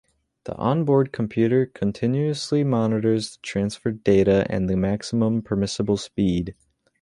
[0.45, 6.55] The on-board computer continuously monitors the transferred data and the maximum permissible speed.